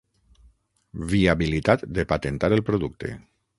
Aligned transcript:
Viabilitat 1.11 1.85
de 1.99 2.07
patentar 2.15 2.53
el 2.59 2.67
producte. 2.73 3.15